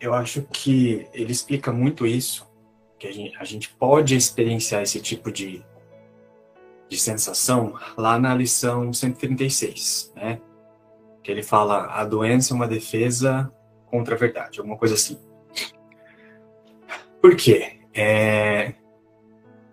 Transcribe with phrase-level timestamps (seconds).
[0.00, 2.48] eu acho que ele explica muito isso,
[2.98, 5.64] que a gente, a gente pode experienciar esse tipo de,
[6.88, 10.40] de sensação lá na lição 136, né?
[11.22, 13.52] Que ele fala a doença é uma defesa
[13.86, 15.18] contra a verdade, alguma coisa assim.
[17.20, 17.80] Por quê?
[17.92, 18.74] É,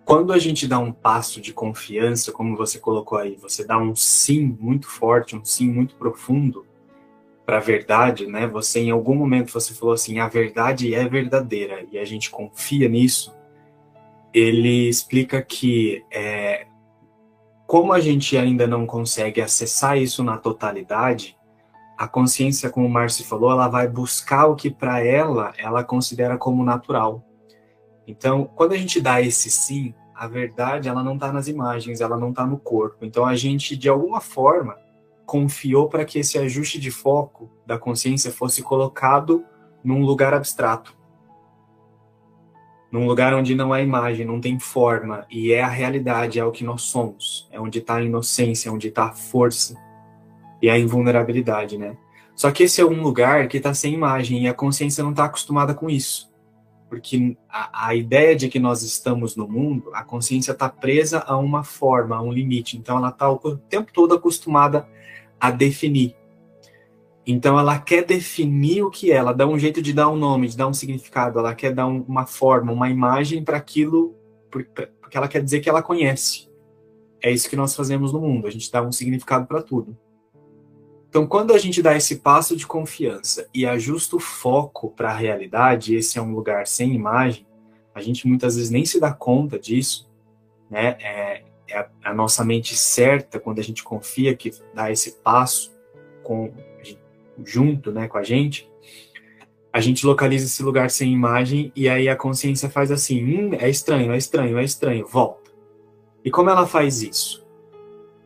[0.04, 3.94] quando a gente dá um passo de confiança, como você colocou aí, você dá um
[3.94, 6.66] sim muito forte, um sim muito profundo
[7.46, 8.46] para a verdade, né?
[8.48, 12.88] Você em algum momento você falou assim, a verdade é verdadeira e a gente confia
[12.88, 13.32] nisso.
[14.34, 16.66] Ele explica que é,
[17.66, 21.36] como a gente ainda não consegue acessar isso na totalidade,
[21.96, 26.36] a consciência, como o Márcio falou, ela vai buscar o que para ela ela considera
[26.36, 27.24] como natural.
[28.06, 32.16] Então, quando a gente dá esse sim, a verdade ela não está nas imagens, ela
[32.16, 33.04] não está no corpo.
[33.04, 34.76] Então, a gente de alguma forma
[35.26, 39.44] confiou para que esse ajuste de foco da consciência fosse colocado
[39.84, 40.96] num lugar abstrato.
[42.90, 46.52] Num lugar onde não há imagem, não tem forma, e é a realidade, é o
[46.52, 47.48] que nós somos.
[47.50, 49.76] É onde está a inocência, é onde está a força
[50.62, 51.96] e a invulnerabilidade, né?
[52.34, 55.24] Só que esse é um lugar que está sem imagem e a consciência não está
[55.24, 56.30] acostumada com isso.
[56.88, 61.36] Porque a, a, ideia de que nós estamos no mundo, a consciência está presa a
[61.36, 62.76] uma forma, a um limite.
[62.76, 64.88] Então ela está o tempo todo acostumada
[65.40, 66.14] a definir.
[67.26, 70.46] Então ela quer definir o que é, ela dá um jeito de dar um nome,
[70.46, 74.14] de dar um significado, ela quer dar um, uma forma, uma imagem para aquilo,
[74.48, 76.48] porque ela quer dizer que ela conhece.
[77.20, 79.98] É isso que nós fazemos no mundo, a gente dá um significado para tudo.
[81.16, 85.16] Então, quando a gente dá esse passo de confiança e ajusta o foco para a
[85.16, 87.46] realidade, esse é um lugar sem imagem,
[87.94, 90.10] a gente muitas vezes nem se dá conta disso,
[90.70, 90.98] né?
[91.00, 95.74] É, é a, nossa mente certa quando a gente confia que dá esse passo
[96.22, 96.52] com
[97.42, 98.70] junto, né, com a gente.
[99.72, 103.70] A gente localiza esse lugar sem imagem e aí a consciência faz assim, hum, é
[103.70, 105.50] estranho, é estranho, é estranho, volta.
[106.22, 107.42] E como ela faz isso?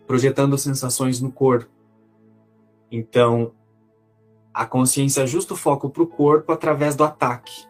[0.08, 1.78] Projetando sensações no corpo
[2.90, 3.52] então,
[4.52, 7.64] a consciência ajusta o foco para o corpo através do ataque.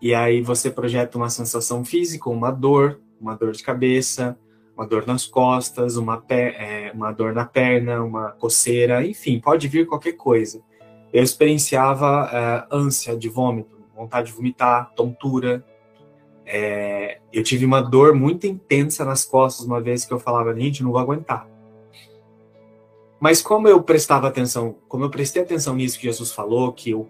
[0.00, 4.36] E aí você projeta uma sensação física, uma dor, uma dor de cabeça,
[4.76, 9.86] uma dor nas costas, uma, é, uma dor na perna, uma coceira, enfim, pode vir
[9.86, 10.60] qualquer coisa.
[11.12, 15.64] Eu experienciava é, ânsia de vômito, vontade de vomitar, tontura.
[16.44, 20.82] É, eu tive uma dor muito intensa nas costas uma vez que eu falava, gente,
[20.82, 21.51] não vou aguentar.
[23.22, 27.08] Mas como eu prestava atenção, como eu prestei atenção nisso que Jesus falou, que o,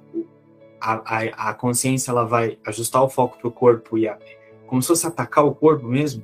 [0.79, 4.19] a, a, a consciência ela vai ajustar o foco para o corpo e a,
[4.67, 6.23] como se fosse atacar o corpo mesmo.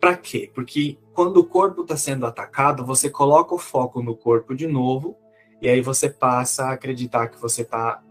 [0.00, 0.50] Para quê?
[0.54, 5.18] Porque quando o corpo está sendo atacado, você coloca o foco no corpo de novo
[5.60, 8.02] e aí você passa a acreditar que você está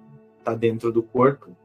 [0.43, 1.57] tá dentro do corpo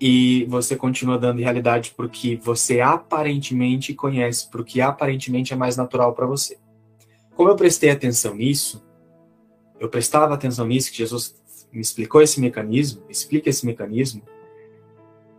[0.00, 5.52] e você continua dando realidade para o que você aparentemente conhece, para o que aparentemente
[5.52, 6.56] é mais natural para você.
[7.40, 8.84] Como eu prestei atenção nisso,
[9.78, 11.34] eu prestava atenção nisso, que Jesus
[11.72, 14.20] me explicou esse mecanismo, explica esse mecanismo,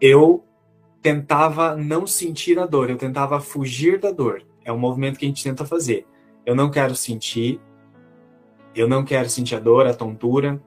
[0.02, 0.44] eu
[1.00, 4.44] tentava não sentir a dor, eu tentava fugir da dor.
[4.66, 6.08] É um movimento que a gente tenta fazer.
[6.44, 7.62] Eu não quero sentir,
[8.74, 10.60] eu não quero sentir a dor, a tontura,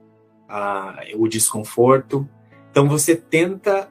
[0.48, 2.28] a, o desconforto.
[2.70, 3.90] Então você tenta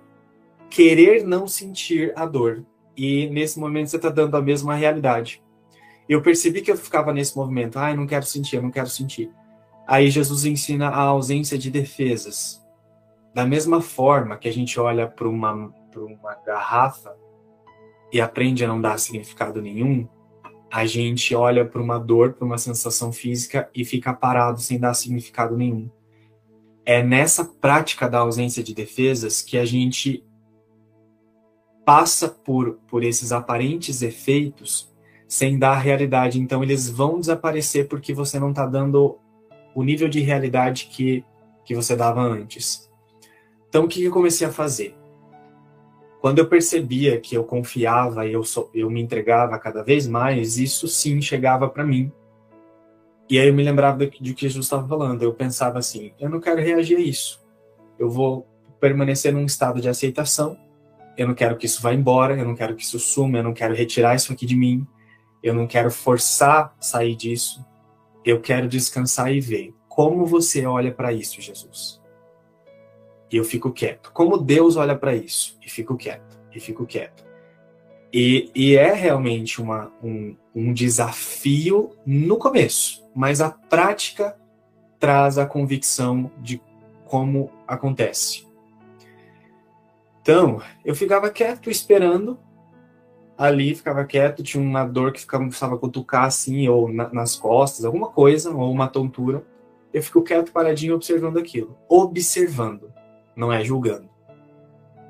[0.69, 2.63] querer não sentir a dor.
[2.95, 5.42] E nesse momento você está dando a mesma realidade
[6.07, 9.31] eu percebi que eu ficava nesse movimento, ai, não quero sentir, eu não quero sentir.
[9.87, 12.61] Aí Jesus ensina a ausência de defesas.
[13.33, 17.15] Da mesma forma que a gente olha para uma, uma garrafa
[18.11, 20.07] e aprende a não dar significado nenhum,
[20.71, 24.93] a gente olha para uma dor, para uma sensação física e fica parado sem dar
[24.93, 25.89] significado nenhum.
[26.85, 30.23] É nessa prática da ausência de defesas que a gente
[31.85, 34.92] passa por, por esses aparentes efeitos
[35.33, 36.39] sem dar realidade.
[36.39, 39.17] Então eles vão desaparecer porque você não está dando
[39.73, 41.25] o nível de realidade que,
[41.65, 42.87] que você dava antes.
[43.67, 44.95] Então o que eu comecei a fazer?
[46.21, 48.43] Quando eu percebia que eu confiava e eu,
[48.75, 52.11] eu me entregava cada vez mais, isso sim chegava para mim.
[53.27, 55.23] E aí eu me lembrava de que Jesus estava falando.
[55.23, 57.43] Eu pensava assim: eu não quero reagir a isso.
[57.97, 58.47] Eu vou
[58.79, 60.55] permanecer num estado de aceitação.
[61.17, 62.37] Eu não quero que isso vá embora.
[62.37, 63.39] Eu não quero que isso suma.
[63.39, 64.85] Eu não quero retirar isso aqui de mim.
[65.43, 67.63] Eu não quero forçar sair disso.
[68.23, 72.01] Eu quero descansar e ver como você olha para isso, Jesus.
[73.29, 74.11] E eu fico quieto.
[74.13, 75.57] Como Deus olha para isso?
[75.61, 76.39] E fico quieto.
[76.51, 77.25] E fico quieto.
[78.13, 84.37] E, e é realmente uma, um, um desafio no começo, mas a prática
[84.99, 86.61] traz a convicção de
[87.05, 88.47] como acontece?
[90.21, 92.39] Então, eu ficava quieto, esperando.
[93.43, 97.83] Ali, ficava quieto, tinha uma dor que ficava, precisava cutucar assim, ou na, nas costas,
[97.83, 99.43] alguma coisa, ou uma tontura.
[99.93, 101.77] Eu fico quieto, paradinho, observando aquilo.
[101.89, 102.93] Observando,
[103.35, 104.09] não é julgando.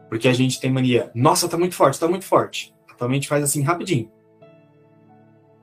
[0.09, 2.73] Porque a gente tem mania, nossa, tá muito forte, tá muito forte.
[2.91, 4.11] Atualmente faz assim rapidinho.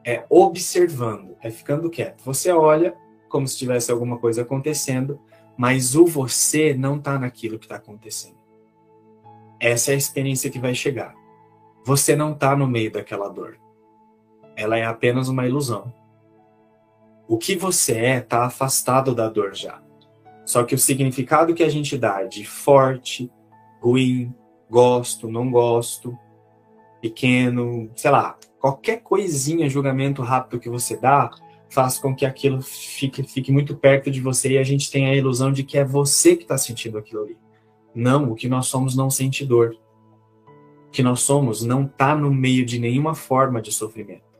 [0.06, 2.22] É observando, é ficando quieto.
[2.22, 2.94] Você olha
[3.28, 5.20] como se tivesse alguma coisa acontecendo,
[5.58, 8.38] mas o você não tá naquilo que está acontecendo.
[9.58, 11.18] Essa é a experiência que vai chegar.
[11.84, 13.58] Você não tá no meio daquela dor.
[14.56, 15.92] Ela é apenas uma ilusão.
[17.26, 19.80] O que você é está afastado da dor já.
[20.44, 23.30] Só que o significado que a gente dá de forte,
[23.80, 24.34] ruim,
[24.68, 26.18] gosto, não gosto,
[27.00, 31.30] pequeno, sei lá, qualquer coisinha, julgamento rápido que você dá,
[31.70, 35.16] faz com que aquilo fique, fique muito perto de você e a gente tenha a
[35.16, 37.38] ilusão de que é você que está sentindo aquilo ali.
[37.94, 39.76] Não, o que nós somos não sente dor.
[40.90, 44.30] Que nós somos não está no meio de nenhuma forma de sofrimento.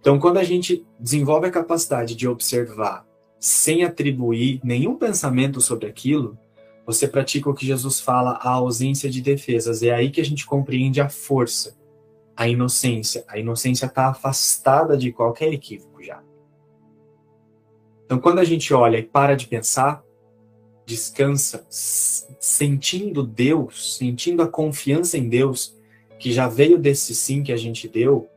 [0.00, 3.04] Então, quando a gente desenvolve a capacidade de observar
[3.40, 6.38] sem atribuir nenhum pensamento sobre aquilo,
[6.86, 9.82] você pratica o que Jesus fala, a ausência de defesas.
[9.82, 11.76] É aí que a gente compreende a força,
[12.36, 13.24] a inocência.
[13.26, 16.22] A inocência está afastada de qualquer equívoco já.
[18.04, 20.04] Então, quando a gente olha e para de pensar,
[20.86, 25.76] descansa, sentindo Deus, sentindo a confiança em Deus,
[26.18, 28.30] que já veio desse sim que a gente deu,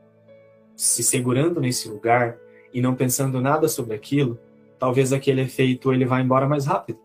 [0.76, 2.38] se segurando nesse lugar
[2.74, 4.40] e não pensando nada sobre aquilo,
[4.80, 7.00] talvez aquele efeito ele vá embora mais rápido.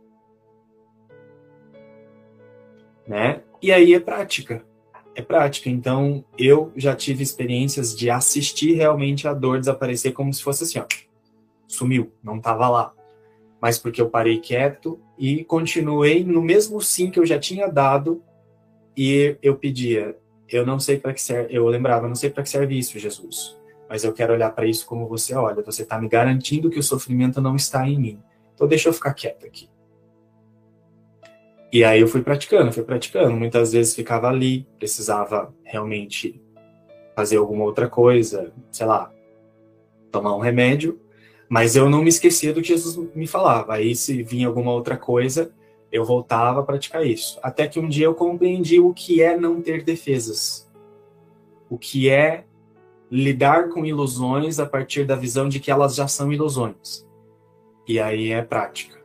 [3.07, 3.43] Né?
[3.61, 4.65] E aí é prática.
[5.15, 5.69] É prática.
[5.69, 10.79] Então, eu já tive experiências de assistir realmente a dor desaparecer como se fosse assim,
[10.79, 10.87] ó.
[11.69, 12.95] Sumiu, não estava lá.
[13.65, 18.23] Mas porque eu parei quieto e continuei no mesmo sim que eu já tinha dado
[18.95, 20.17] e eu pedia,
[20.49, 23.57] eu não sei para que serve, eu lembrava, não sei para que serve isso, Jesus
[23.89, 25.63] mas eu quero olhar para isso como você olha.
[25.63, 28.23] Você está me garantindo que o sofrimento não está em mim.
[28.55, 29.69] Então deixa eu ficar quieto aqui.
[31.73, 33.37] E aí eu fui praticando, fui praticando.
[33.37, 36.41] Muitas vezes ficava ali, precisava realmente
[37.15, 39.13] fazer alguma outra coisa, sei lá,
[40.11, 41.01] tomar um remédio,
[41.55, 43.75] mas eu não me esquecia do que Jesus me falava.
[43.75, 45.55] Aí se vinha alguma outra coisa,
[45.93, 47.39] eu voltava a praticar isso.
[47.45, 50.69] Até que um dia eu compreendi o que é não ter defesas.
[51.71, 52.45] O que é
[53.09, 57.07] lidar com ilusões a partir da visão de que elas já são ilusões.
[57.87, 59.01] E aí é prática.